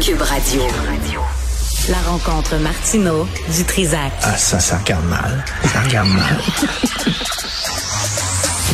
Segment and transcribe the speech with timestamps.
[0.00, 0.60] Cube Radio.
[1.88, 4.12] La rencontre Martino du Trizac.
[4.22, 5.42] Ah, ça, ça regarde mal.
[5.72, 6.38] Ça regarde mal.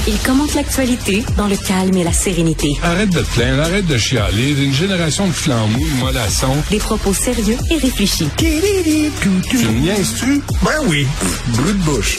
[0.08, 2.77] Il commente l'actualité dans le calme et la sérénité.
[2.82, 4.50] Arrête de te plaindre, arrête de chialer.
[4.64, 6.56] Une génération de flambous, de mollassons.
[6.71, 8.28] Des propos sérieux et réfléchis.
[8.36, 10.42] Tu me niaises-tu?
[10.62, 11.06] Ben oui.
[11.48, 12.18] Brut de bouche.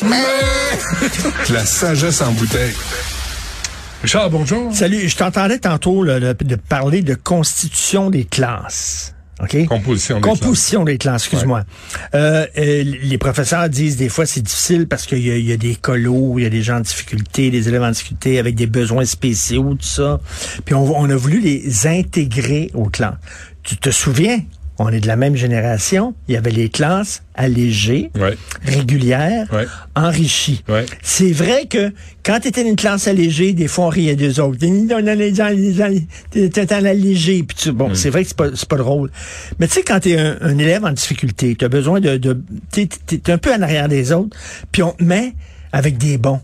[1.49, 2.73] La sagesse en bouteille.
[4.03, 4.73] Richard, bonjour.
[4.75, 9.15] Salut, je t'entendais tantôt là, de, de parler de constitution des classes.
[9.41, 9.65] OK?
[9.65, 11.63] Composition des Composition des classes, excuse-moi.
[12.13, 15.51] Euh, euh, les professeurs disent des fois c'est difficile parce qu'il y, a- il y
[15.53, 18.55] a des colos, il y a des gens en difficulté, des élèves en difficulté avec
[18.55, 20.19] des besoins spéciaux, tout ça.
[20.65, 23.15] Puis on, on a voulu les intégrer aux classes.
[23.63, 24.39] Tu te souviens?
[24.79, 26.15] On est de la même génération.
[26.27, 28.35] Il y avait les classes allégées, Ouais.
[28.65, 29.67] régulières, Ouais.
[29.95, 30.63] enrichies.
[30.67, 30.85] Ouais.
[31.03, 31.91] C'est vrai que
[32.25, 34.57] quand tu étais une classe allégée, des fois on riait des autres.
[36.31, 37.43] T'étais en allégé.
[37.43, 37.95] Puis tu, bon, Mm.
[37.95, 39.11] c'est vrai que c'est pas, pas drôle.
[39.59, 42.17] Mais tu sais, quand t'es un, un élève en difficulté, tu as besoin de...
[42.17, 44.35] de t'es, t'es un peu en arrière des autres,
[44.71, 45.33] puis on te met
[45.71, 46.41] avec des bons.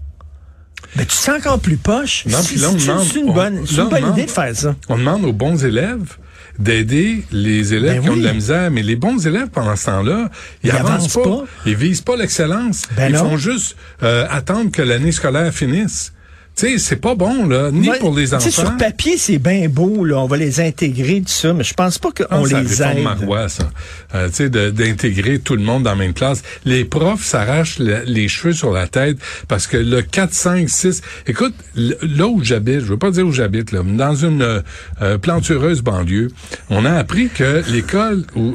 [0.95, 2.25] Mais tu te sens encore plus poche.
[2.25, 3.89] Non, C'est- puis là, on c'est- demande- c'est une on- bonne, c'est là, une on
[3.91, 4.75] bonne demande- idée de faire ça.
[4.89, 6.17] On demande aux bons élèves
[6.57, 8.69] d'aider les élèves Ben qui ont de la misère.
[8.71, 10.29] Mais les bons élèves, pendant ce temps-là,
[10.63, 11.23] ils, Ils avancent avancent pas.
[11.23, 11.43] pas.
[11.67, 12.83] Ils visent pas l'excellence.
[12.97, 13.29] Ben ils non.
[13.29, 16.11] font juste euh, attendre que l'année scolaire finisse.
[16.59, 18.49] Tu sais, c'est pas bon, là, ni Ouais, pour les tu sais, enfants.
[18.49, 20.17] Sur papier, c'est bien beau, là.
[20.17, 23.03] On va les intégrer, tout ça, mais je pense pas qu'on que les aide.
[23.03, 23.69] Marois, ça.
[24.13, 26.41] Euh, tu sais, d'intégrer tout le monde dans la même classe.
[26.65, 31.01] Les profs s'arrachent le- les cheveux sur la tête parce que le 4, 5, 6...
[31.27, 34.61] Écoute, là où j'habite, je veux pas dire où j'habite, là, mais dans une euh,
[35.01, 36.29] euh, plantureuse banlieue,
[36.69, 38.53] on a appris que l'école où,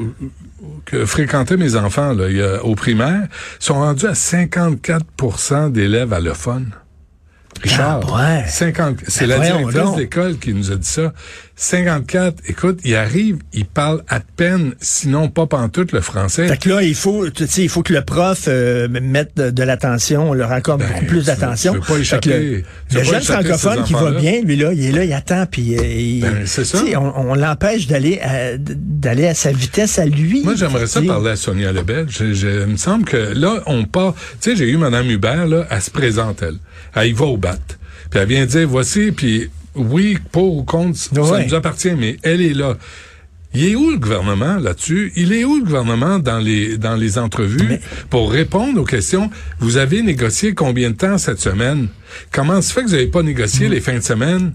[0.85, 3.29] que fréquentaient mes enfants là, y a- au primaire
[3.61, 6.71] sont rendus à 54% d'élèves allophones.
[7.65, 8.45] Richard, Ah, ouais.
[8.49, 11.13] 50, c'est Ben la voyons directrice d'école qui nous a dit ça.
[11.57, 16.49] 54, écoute, il arrive, il parle à peine, sinon pas pantoute le français.
[16.49, 19.51] Fait que là, il faut, tu sais, il faut que le prof euh, mette de,
[19.51, 21.75] de l'attention, on leur accorde Ben, beaucoup plus d'attention.
[21.75, 22.63] le, le
[22.93, 25.85] pas jeune francophone qui va bien, lui là, il est là, il attend, puis euh,
[25.85, 26.79] il, Ben, ça.
[26.97, 30.43] on, on l'empêche d'aller à, d'aller à sa vitesse à lui.
[30.43, 32.07] Moi, j'aimerais ça parler à Sonia Lebel.
[32.09, 34.15] Je, je- il me semble que là, on part.
[34.41, 36.57] Tu sais, j'ai eu Mme Hubert, là, elle se présente, elle.
[36.95, 37.57] Elle y va au bat.
[38.11, 42.41] Puis elle vient dire, voici, puis oui, pour ou contre, ça nous appartient, mais elle
[42.41, 42.77] est là.
[43.57, 45.13] Il est où le gouvernement là-dessus?
[45.15, 47.79] Il est où le gouvernement dans les dans les entrevues
[48.11, 49.31] pour répondre aux questions?
[49.61, 51.87] Vous avez négocié combien de temps cette semaine?
[52.33, 54.53] Comment se fait que vous n'avez pas négocié les fins de semaine?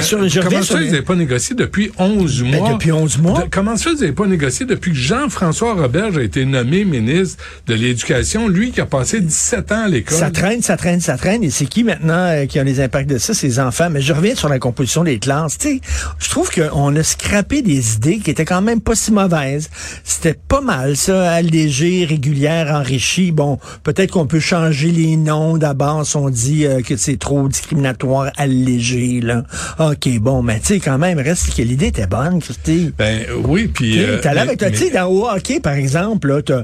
[0.00, 2.56] Sur- je comment reviens se sur fait que vous n'avez pas négocié depuis 11 Ben,
[2.58, 2.72] mois?
[2.72, 3.42] depuis 11 mois.
[3.42, 6.44] De- comment ça fait que vous n'avez pas négocié depuis que Jean-François Roberge a été
[6.44, 10.16] nommé ministre de l'Éducation, lui qui a passé 17 ans à l'école?
[10.18, 11.42] Ça traîne, ça traîne, ça traîne.
[11.42, 13.32] Et c'est qui maintenant euh, qui a les impacts de ça?
[13.42, 13.88] Les enfants.
[13.90, 15.58] Mais je reviens sur la composition des classes.
[15.58, 15.80] Tu sais,
[16.18, 19.68] je trouve qu'on a scrappé des idées qui étaient quand même pas si mauvaises.
[20.04, 23.30] C'était pas mal, ça, allégé, régulière, enrichi.
[23.32, 27.48] Bon, peut-être qu'on peut changer les noms d'abord si on dit euh, que c'est trop
[27.48, 29.44] discriminatoire, allégé, là.
[29.78, 32.92] OK, bon, mais tu sais, quand même, reste que l'idée était bonne, Christy.
[32.96, 33.92] Ben oui, puis...
[33.92, 36.62] Tu sais, euh, mais- avec tu sais, dans au hockey, par exemple, là, t'as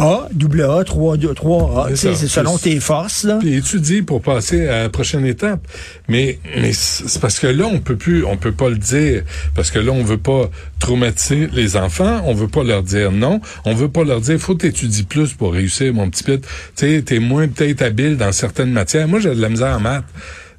[0.00, 1.96] A, double A, 3, 3 A.
[1.96, 3.36] C'est selon tes forces, là.
[3.38, 5.60] puis étudier pour passer à la prochaine étape.
[6.08, 9.22] Mais, mais c'est parce que là, on peut plus, on peut pas le dire.
[9.54, 12.22] Parce que là, on veut pas traumatiser les enfants.
[12.24, 13.40] On veut pas leur dire non.
[13.64, 16.40] On veut pas leur dire, faut t'étudier plus pour réussir, mon petit pit.
[16.40, 19.06] Tu sais, t'es moins peut-être habile dans certaines matières.
[19.06, 20.04] Moi, j'ai de la misère en maths.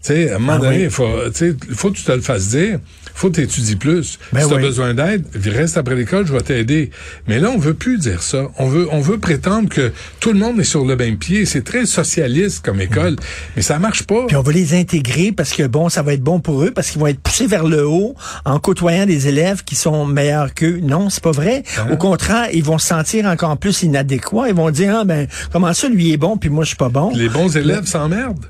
[0.03, 0.83] Tu sais, à un moment Ah donné, oui.
[0.85, 2.79] il faut, tu que tu te le fasses dire.
[3.13, 4.17] Faut que t'étudies plus.
[4.33, 4.61] Ben si t'as oui.
[4.61, 6.89] besoin d'aide, reste après l'école, je vais t'aider.
[7.27, 8.47] Mais là, on veut plus dire ça.
[8.57, 11.45] On veut, on veut prétendre que tout le monde est sur le même pied.
[11.45, 13.17] C'est très socialiste comme école,
[13.55, 14.25] mais ça marche pas.
[14.27, 16.89] Puis on va les intégrer parce que bon, ça va être bon pour eux, parce
[16.89, 20.79] qu'ils vont être poussés vers le haut en côtoyant des élèves qui sont meilleurs qu'eux.
[20.81, 21.61] Non, c'est pas vrai.
[21.77, 21.89] Hein?
[21.91, 24.47] Au contraire, ils vont se sentir encore plus inadéquats.
[24.47, 26.89] Ils vont dire, ah ben, comment ça, lui est bon, puis moi, je suis pas
[26.89, 27.11] bon.
[27.13, 28.45] Les bons élèves s'emmerdent.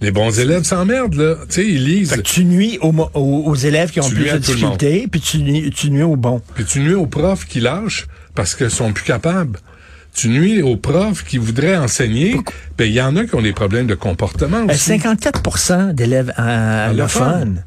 [0.00, 1.36] Les bons élèves s'emmerdent, là.
[1.48, 2.10] Tu sais, ils lisent.
[2.10, 5.06] Fait que tu nuis aux, mo- aux, aux élèves qui ont Tu plus de difficultés,
[5.10, 6.42] puis tu nuis, tu nuis aux bons.
[6.54, 9.58] Puis tu nuis aux profs qui lâchent parce qu'ils sont plus capables.
[10.14, 12.36] Tu nuis aux profs qui voudraient enseigner.
[12.78, 14.90] Ben, il y en a qui ont des problèmes de comportement Euh, aussi.
[14.92, 17.64] 54% d'élèves euh, allophones.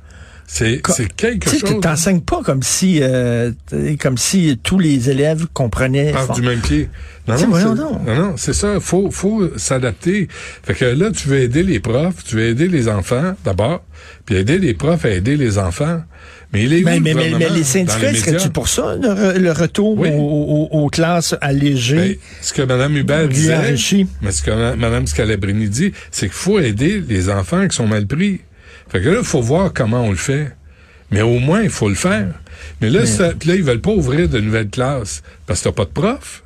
[0.51, 0.81] C'est,
[1.15, 1.79] quelque Tu chose.
[1.79, 3.51] t'enseignes pas comme si, euh,
[3.99, 6.11] comme si tous les élèves comprenaient.
[6.11, 6.33] Fort.
[6.33, 6.89] du même pied.
[7.27, 8.07] Non, non, voyons donc.
[8.07, 8.79] non, non, c'est ça.
[8.79, 10.27] Faut, faut s'adapter.
[10.63, 13.83] Fait que là, tu veux aider les profs, tu veux aider les enfants, d'abord,
[14.25, 16.01] puis aider les profs à aider les enfants.
[16.51, 18.49] Mais il est où Mais, le mais, mais, mais les syndicats, médias?
[18.49, 20.09] pour ça, le, le retour Oui.
[20.11, 21.95] aux, aux- aux classes allégées?
[21.95, 23.75] Ben, ce que Mme Hubert disait,
[24.23, 28.07] mais ce que Mme Scalabrini dit, c'est qu'il faut aider les enfants qui sont mal
[28.07, 28.41] pris.
[28.89, 30.51] Fait que là, il faut voir comment on le fait.
[31.11, 32.27] Mais au moins, il faut le faire.
[32.81, 35.71] Mais là, ça, puis là, ils veulent pas ouvrir de nouvelles classes parce que t'as
[35.71, 36.43] pas de profs.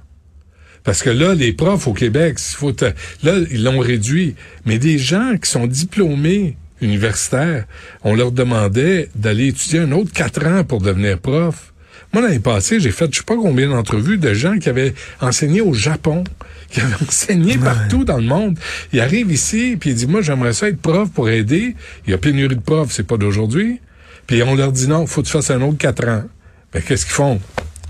[0.84, 2.94] Parce que là, les profs au Québec, faut te-
[3.24, 4.36] là, ils l'ont réduit.
[4.66, 7.66] Mais des gens qui sont diplômés universitaires,
[8.04, 11.73] on leur demandait d'aller étudier un autre quatre ans pour devenir prof.
[12.14, 15.62] Moi, l'année passée, j'ai fait je sais pas combien d'entrevues de gens qui avaient enseigné
[15.62, 16.24] au Japon,
[16.70, 18.58] qui avaient enseigné partout dans le monde.
[18.94, 21.76] Ils arrivent ici, puis ils disent, moi, j'aimerais ça être prof pour aider.
[22.06, 23.80] Il y a pénurie de profs, c'est pas d'aujourd'hui.
[24.28, 26.24] Puis on leur dit, non, faut que tu fasses un autre quatre ans.
[26.72, 27.40] Ben, qu'est-ce qu'ils font?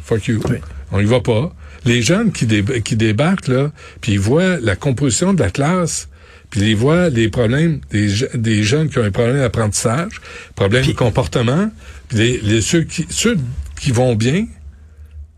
[0.03, 0.41] Fuck you.
[0.49, 0.57] Oui.
[0.91, 1.53] On y va pas.
[1.85, 3.71] Les jeunes qui, dé- qui débarquent, là,
[4.01, 6.07] puis ils voient la composition de la classe,
[6.49, 10.21] puis ils voient les problèmes des, je- des jeunes qui ont un problème d'apprentissage,
[10.55, 11.69] problème de comportement,
[12.07, 13.37] puis les, les- ceux, qui, ceux
[13.83, 14.45] qui vont bien,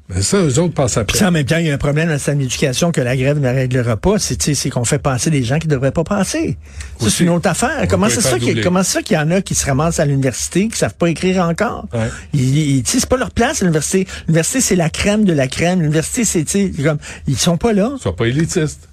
[0.08, 1.14] ben ça, eux autres passent après.
[1.14, 3.02] Puis ça, en même temps, il y a un problème dans le système d'éducation que
[3.02, 4.20] la grève ne réglera pas.
[4.20, 6.58] C'est, qu'on fait passer des gens qui ne devraient pas passer.
[7.00, 7.72] Ça, c'est une autre affaire.
[7.82, 8.62] On Comment c'est ça qu'il doubler.
[8.62, 11.10] comment c'est ça qu'il y en a qui se ramassent à l'université, qui savent pas
[11.10, 11.88] écrire encore?
[11.92, 12.08] Ouais.
[12.34, 14.06] Ils, ils- c'est pas leur place, à l'université.
[14.28, 15.82] L'université, c'est la crème de la crème.
[15.82, 17.94] L'université, c'est, comme, ils sont pas là.
[18.00, 18.88] Sois pas élitiste.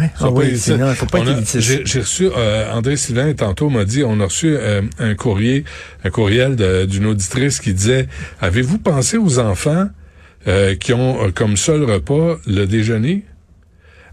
[0.00, 0.10] Ouais.
[0.20, 0.66] Ah oui, élitiste.
[0.66, 1.20] c'est- non, faut pas.
[1.58, 5.64] J'ai reçu, euh, André Sylvain, tantôt, m'a dit, on a reçu euh, un courrier,
[6.04, 6.56] un courriel
[6.86, 8.08] d'une auditrice qui disait,
[8.40, 9.88] avez-vous pensé aux enfants
[10.46, 13.24] euh, qui ont comme seul repas le déjeuner?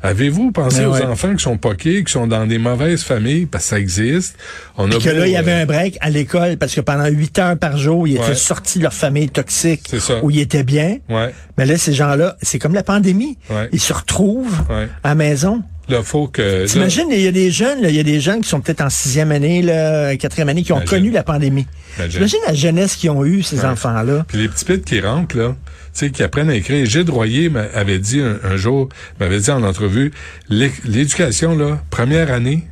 [0.04, 3.64] Avez-vous pensé Ben aux enfants qui sont poqués, qui sont dans des mauvaises familles, parce
[3.64, 4.38] que ça existe?
[4.78, 7.08] On a que beau, là, il y avait un break à l'école parce que pendant
[7.08, 8.24] huit heures par jour, ils Ouais.
[8.26, 10.20] étaient sortis de leur famille toxique C'est ça.
[10.22, 10.98] où ils étaient bien.
[11.10, 13.38] Ouais, Mais là, ces gens-là, c'est comme la pandémie.
[13.72, 14.62] Ils se retrouvent
[15.04, 15.64] à la maison.
[15.88, 16.66] Là, faut que...
[16.66, 18.90] T'imagines, il y a des jeunes, il y a des jeunes qui sont peut-être en
[18.90, 20.90] sixième année, là, quatrième année, qui ont Imagine.
[20.98, 21.68] connu la pandémie.
[21.98, 22.14] Imagine.
[22.14, 23.66] T'imagines la jeunesse qu'ils ont eu, ces Ouais.
[23.66, 24.26] enfants-là.
[24.28, 26.86] Puis les petits pits qui rentrent, là, tu sais, qui apprennent à écrire.
[26.88, 28.90] Gilles Royer m'a- avait dit un, un jour,
[29.20, 30.12] m'avait dit en entrevue,
[30.50, 32.64] l'é- l'éducation, là, première année,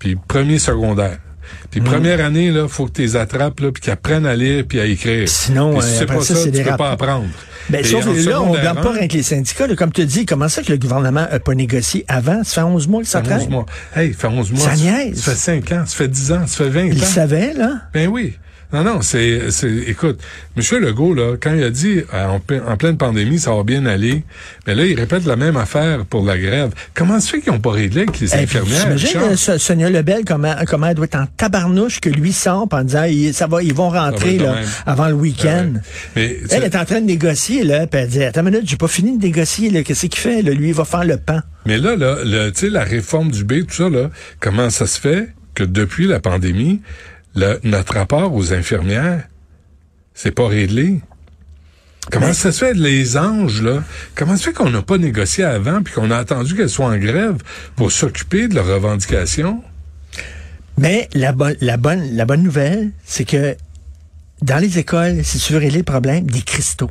[0.00, 1.18] puis premier secondaire.
[1.50, 1.66] Mm.
[1.70, 4.64] Puis première année, là, faut que tu les attrapes, là, puis qu'ils apprennent à lire,
[4.68, 5.28] puis à écrire.
[5.28, 7.26] Sinon, si euh, sais après pas ça, ça, c'est tu des peux pas apprendre.
[7.68, 9.66] Ben, sauf que là, on secondaire blâme pas rien que les syndicats.
[9.66, 9.76] là.
[9.76, 12.42] Comme tu dis, comment ça que le gouvernement n'a pas négocié avant?
[12.42, 13.50] Ça fait 11 mois que ça Ça fait 11 traîne.
[13.52, 13.66] mois.
[13.94, 14.60] Hey, ça fait 11 mois.
[14.60, 15.22] Ça niaise.
[15.22, 17.06] Ça fait 5 ans, ça fait 10 ans, ça fait 20 Ils ans.
[17.06, 17.82] savaient, là.
[17.94, 18.34] Ben oui.
[18.72, 20.20] Non, non, c'est, c'est, écoute,
[20.56, 20.62] M.
[20.80, 22.40] Legault, là, quand il a dit, euh, en,
[22.72, 24.22] en pleine pandémie, ça va bien aller,
[24.66, 26.70] mais là, il répète la même affaire pour la grève.
[26.94, 28.88] Comment se fait qu'ils n'ont pas réglé avec les puis, infirmières?
[28.94, 29.24] Richard?
[29.24, 32.84] euh, So- Sonia Lebel, comment, comment elle doit être en tabarnouche que lui sort en
[32.84, 34.56] disant, il- ça va, ils vont rentrer, là,
[34.86, 35.72] avant le Ben week-end.
[36.16, 36.38] ouais.
[36.50, 38.88] Elle est en train de négocier, là, puis elle dit, attends une minute, j'ai pas
[38.88, 40.52] fini de négocier, là, qu'est-ce qu'il fait, là?
[40.52, 41.40] Lui, il va faire le pan.
[41.66, 44.86] mais là, là, le, tu sais, la réforme du B, tout ça, là, comment ça
[44.86, 46.80] se fait que depuis la pandémie,
[47.34, 49.24] le- notre rapport aux infirmières,
[50.14, 51.00] c'est pas réglé?
[52.10, 53.84] Comment Mais- ça se fait, les anges, là?
[54.14, 56.86] Comment ça se fait qu'on n'a pas négocié avant puis qu'on a attendu qu'elles soient
[56.86, 57.36] en grève
[57.76, 59.62] pour s'occuper de leurs revendications?
[60.78, 63.54] Mais la bonne, la bonne, la bonne nouvelle, c'est que
[64.42, 66.90] dans les écoles, si tu veux régler le problème, des cristaux.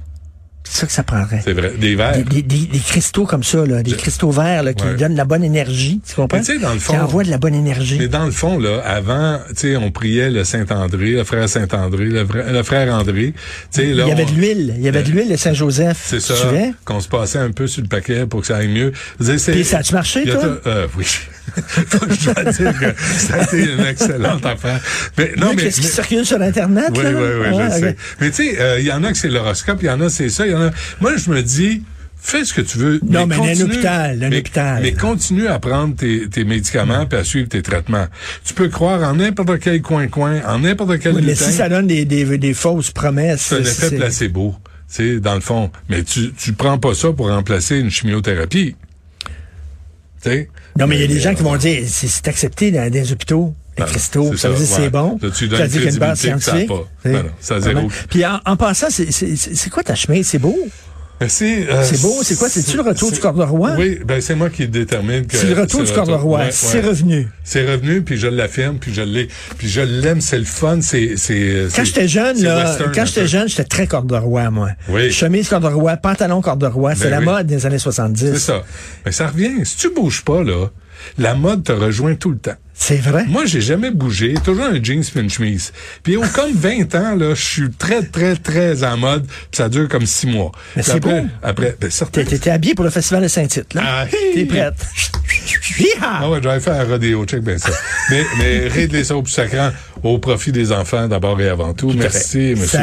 [0.71, 1.41] C'est ça que ça prendrait.
[1.43, 1.73] C'est vrai.
[1.79, 2.17] Des verres.
[2.17, 4.93] Des, des- des- des cristaux comme ça, là, des Je- cristaux verts là, qui Ouais.
[4.95, 6.39] donnent la bonne énergie, tu comprends?
[6.47, 7.97] Mais dans le fond- Qui envoient de la bonne énergie.
[7.99, 12.05] Mais dans le fond, là, avant, tu sais, on priait le Saint-André, le frère Saint-André,
[12.05, 13.33] le, vrai- le frère André.
[13.33, 14.75] Tu sais, là, Il y avait de l'huile.
[14.77, 15.97] Il y avait de l'huile de Saint-Joseph.
[16.05, 16.35] C'est ça,
[16.85, 18.91] qu'on se passait un peu sur le paquet pour que ça aille mieux.
[19.19, 20.59] Puis ça a-tu marché, toi?
[20.67, 21.05] euh, oui.
[22.09, 24.79] Je dois dire que ça a été une excellente affaire.
[25.17, 26.91] Mais non, mais, Qu'est-ce qui mais- circule sur Internet?
[26.95, 27.11] oui, là?
[27.11, 27.95] oui, oui, je sais.
[28.21, 30.09] Mais tu sais, euh, il y en a que c'est l'horoscope, il y en a
[30.09, 30.71] c'est ça, il y en a.
[31.01, 31.83] Moi, je me dis,
[32.21, 32.99] fais ce que tu veux.
[33.07, 34.79] Non, mais un continue- hôpital, mais, hôpital.
[34.83, 38.07] Mais continue à prendre tes, tes médicaments puis à suivre tes traitements.
[38.43, 41.87] Tu peux croire en n'importe quel coin-coin, en n'importe quel Oui, mais si ça donne
[41.87, 43.41] des, des, des fausses promesses.
[43.41, 45.71] C'est un effet placebo, tu sais, dans le fond.
[45.89, 48.75] Mais tu, tu prends pas ça pour remplacer une chimiothérapie.
[50.77, 52.89] Non, mais il y a des Mais, gens qui euh, vont dire, c'est accepté dans
[52.89, 53.53] des hôpitaux.
[53.77, 55.17] Les Ah, cristaux, ça veut dire ça, c'est bon.
[55.17, 56.69] Tu ça veut dire qu'il y a une base ça a scientifique.
[56.69, 57.23] pas.
[57.39, 57.73] Ça a zéro.
[57.75, 57.89] Vraiment.
[58.09, 60.27] Puis en, passant, c'est quoi ta chemise?
[60.27, 60.57] C'est beau?
[61.27, 62.47] C'est euh, C'est beau, c'est quoi?
[62.49, 63.75] C'est-tu le retour du roi?
[63.77, 66.39] Oui, ben c'est moi qui détermine que C'est le retour du roi.
[66.39, 67.27] Ouais, C'est revenu.
[67.43, 71.15] C'est revenu, puis je l'affirme, puis je l'ai, puis je l'aime, c'est le fun, c'est.
[71.75, 73.87] Quand j'étais jeune, là, western, quand j'étais jeune, j'étais très
[74.19, 74.69] roi, moi.
[74.87, 75.11] Oui.
[75.11, 77.25] Chemise roi, pantalon roi, c'est Ben la oui.
[77.25, 78.31] mode des années 70.
[78.33, 78.63] C'est ça.
[79.05, 79.65] Mais ça revient.
[79.65, 80.67] Si tu bouges pas là,
[81.17, 82.55] la mode te rejoint tout le temps.
[82.73, 83.25] C'est vrai?
[83.27, 85.73] Moi, j'ai jamais bougé, toujours un jeans puis une chemise.
[86.01, 89.67] Puis au comme 20 ans là, je suis très très très en mode, puis ça
[89.67, 90.51] dure comme six mois.
[90.77, 91.27] Mais c'est après, beau.
[91.43, 93.81] après, ben T'étais habillé pour le festival de Saint-Tite, là.
[93.85, 94.73] Ah, T'es prête.
[96.01, 97.69] Ah ouais, j'avais fait un rodéo, check bien ça.
[98.09, 99.71] mais mais régler ça au plus sacrant
[100.03, 101.93] au profit des enfants d'abord et avant tout.
[101.95, 102.55] Merci, fait.
[102.55, 102.79] monsieur.